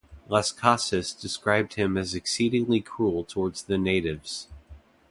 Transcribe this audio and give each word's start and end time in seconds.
Las 0.27 0.51
Casas 0.51 1.13
described 1.13 1.75
him 1.75 1.95
as 1.95 2.15
exceedingly 2.15 2.81
cruel 2.81 3.23
towards 3.23 3.61
the 3.65 3.77
natives. 3.77 4.47